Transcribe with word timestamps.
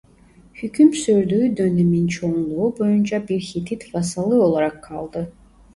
Hüküm 0.53 0.93
sürdüğü 0.93 1.57
dönemin 1.57 2.07
çoğunluğu 2.07 2.75
boyunca 2.79 3.27
bir 3.27 3.39
Hitit 3.39 3.95
vasalı 3.95 4.43
olarak 4.43 4.83
kaldı. 4.83 5.31